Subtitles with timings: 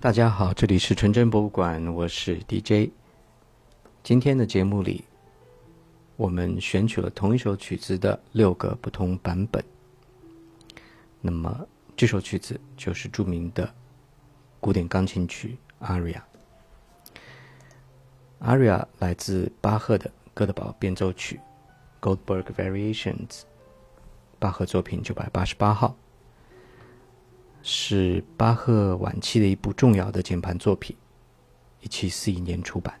[0.00, 2.92] 大家好，这里是纯真博物馆，我是 DJ。
[4.04, 5.02] 今天的节目里，
[6.14, 9.60] 我们选取了同一首曲子的六个不同版本。
[11.20, 11.66] 那么，
[11.96, 13.68] 这首曲子就是著名的
[14.60, 16.14] 古典钢琴曲《Aria》。
[18.48, 21.40] 《Aria》来自巴赫的《哥德堡变奏曲》
[22.16, 23.42] （Goldberg Variations），
[24.38, 25.96] 巴赫作品九百八十八号。
[27.62, 30.96] 是巴赫晚期的一部重要的键盘作品，
[31.80, 32.98] 一七四一年出版。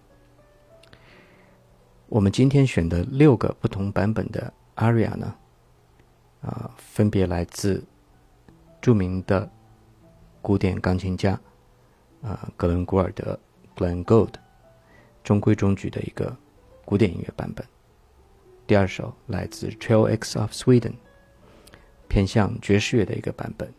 [2.08, 5.34] 我们今天选的六个不同版本的 Aria 呢，
[6.40, 7.84] 啊，分别来自
[8.80, 9.50] 著名的
[10.40, 11.38] 古典钢琴家
[12.22, 13.38] 啊格伦古尔德
[13.76, 14.34] （Glenn Gould）
[15.22, 16.34] 中规中矩的一个
[16.84, 17.66] 古典音乐版本。
[18.66, 20.94] 第二首来自 Trio X of Sweden，
[22.08, 23.72] 偏向爵士乐的一个版本。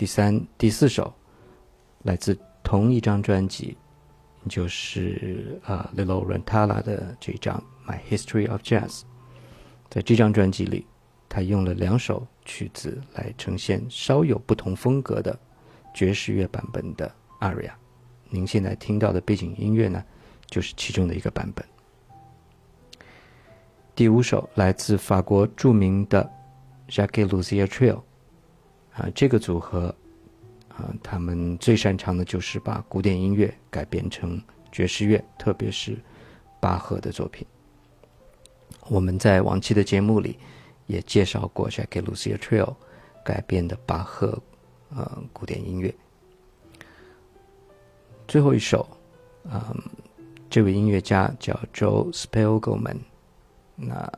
[0.00, 1.12] 第三、第四首
[2.04, 3.76] 来自同一张专辑，
[4.48, 9.00] 就是啊 Lilo Rentala 的这张《My History of Jazz》。
[9.90, 10.86] 在这张专辑里，
[11.28, 15.38] 他用了两首曲子来呈现稍有不同风格的
[15.92, 17.72] 爵士乐版本的 Aria。
[18.30, 20.02] 您现在听到的背景音乐呢，
[20.46, 21.62] 就是其中的一个版本。
[23.94, 26.26] 第五首来自法国著名的
[26.88, 28.00] Jacques Lussier Trio。
[29.00, 29.94] 啊，这个组合，
[30.68, 34.38] 啊，他们最擅长的就是把古典音乐改编成
[34.70, 35.96] 爵士乐，特别是
[36.60, 37.46] 巴赫的作品。
[38.88, 40.38] 我们在往期的节目里
[40.86, 42.74] 也介绍过 Jackie Lussier Trio
[43.24, 44.38] 改编的巴赫
[44.94, 45.94] 呃古典音乐。
[48.28, 48.86] 最后一首，
[49.44, 49.82] 嗯，
[50.50, 52.98] 这位音乐家叫 Joe Spiegelman，
[53.76, 54.12] 那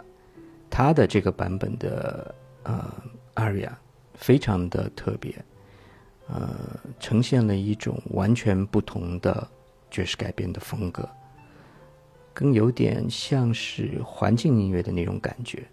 [0.69, 2.93] 他的这个版本的呃
[3.37, 3.71] Aria。
[4.15, 5.35] 非常的特别，
[6.29, 9.47] 呃，呈现了一种完全不同的
[9.91, 11.09] 爵士改编的风格，
[12.33, 15.67] 更有点像是环境音乐的那种感觉，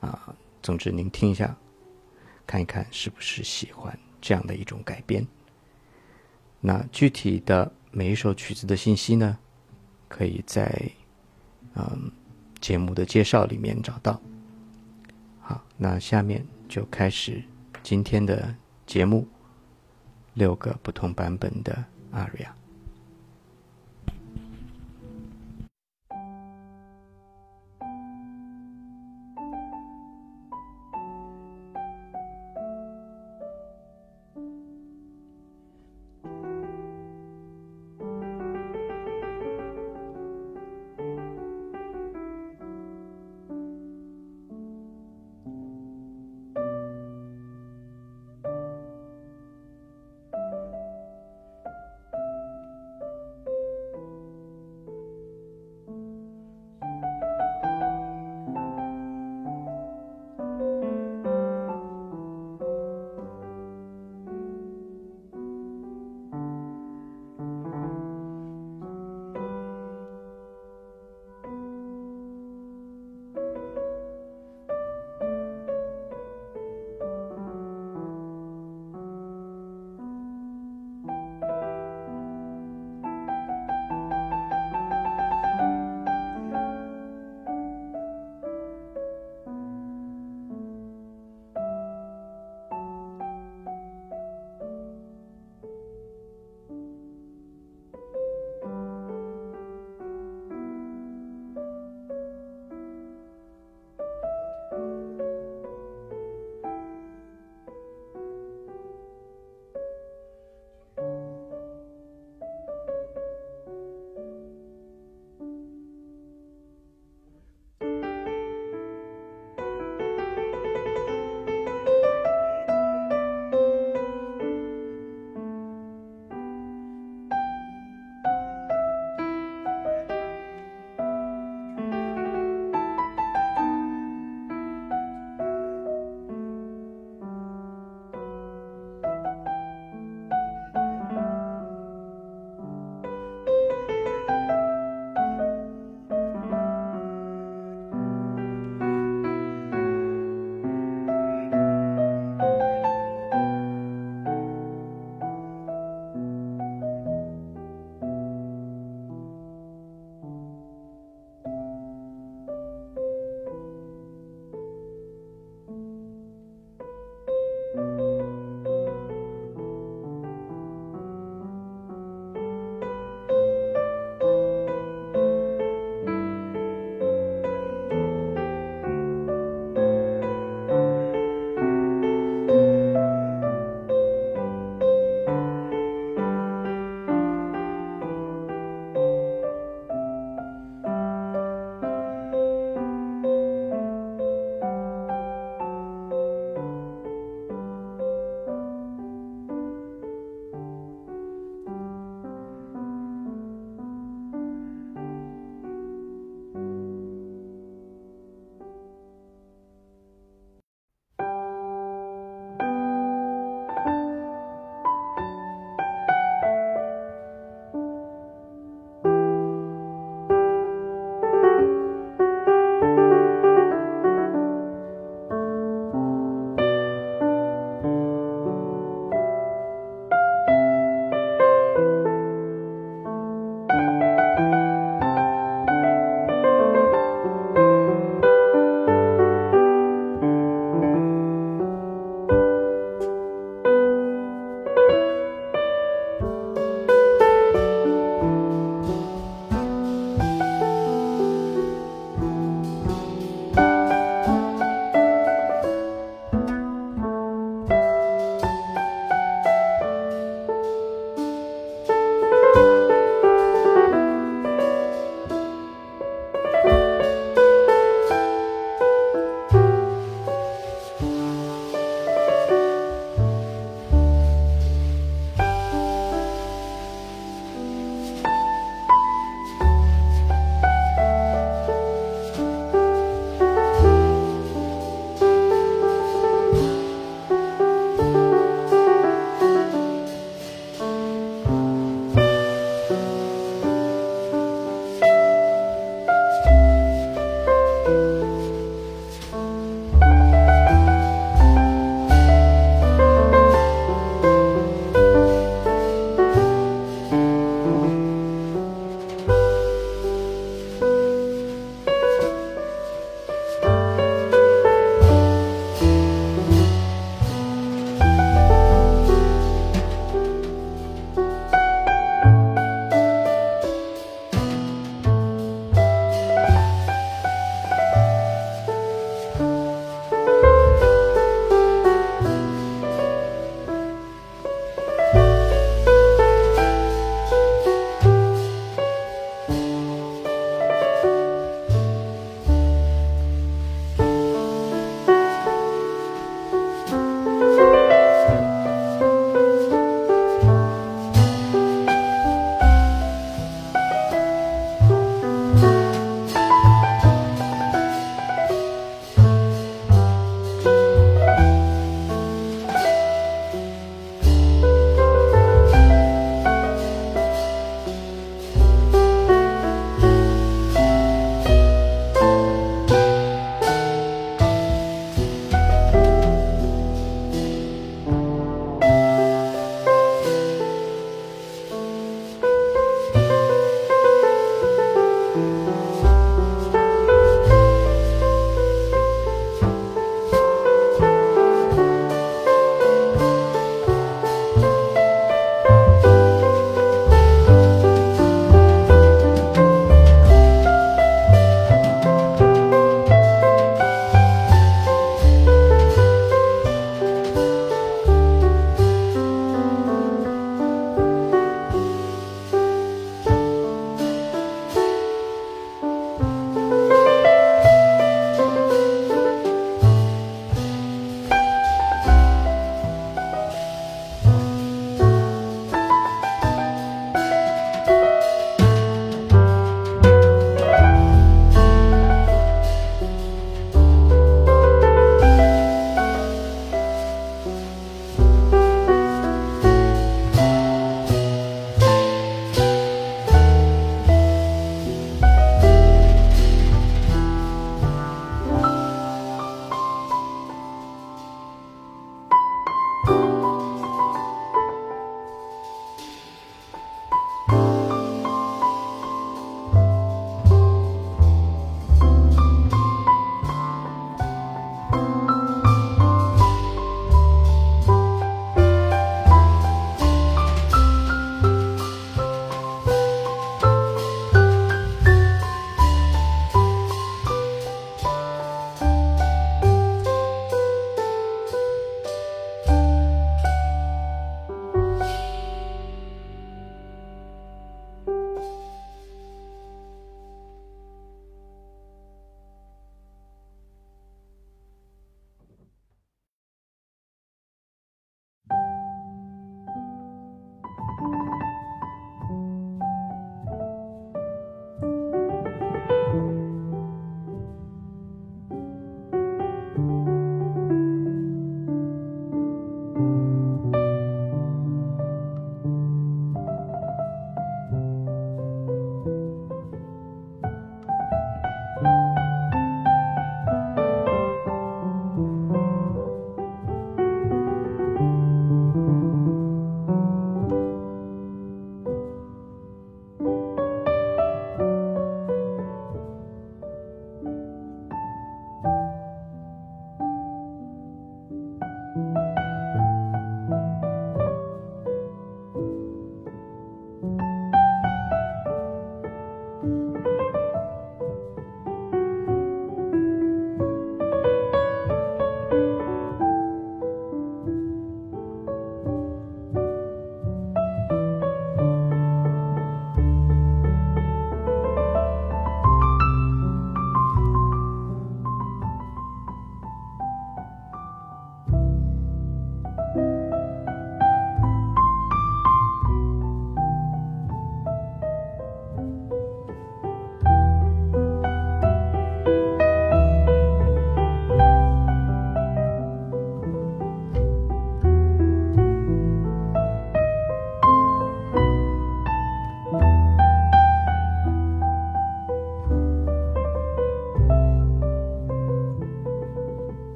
[0.00, 1.56] 啊，总之您听一下，
[2.46, 5.26] 看一看是不是喜欢这样的一种改编。
[6.60, 9.38] 那具体的每一首曲子的信息呢，
[10.08, 10.90] 可以在
[11.74, 12.10] 嗯
[12.60, 14.20] 节目的介绍里面找到。
[15.40, 16.44] 好，那下面。
[16.68, 17.42] 就开始
[17.82, 18.54] 今天的
[18.86, 19.26] 节目，
[20.34, 22.48] 六个不同版本的 Aria。